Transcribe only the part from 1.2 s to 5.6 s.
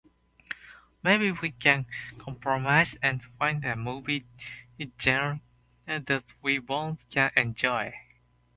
we can compromise and find a movie genre